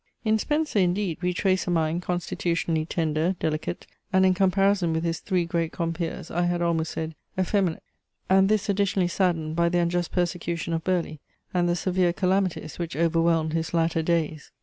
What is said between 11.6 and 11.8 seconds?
the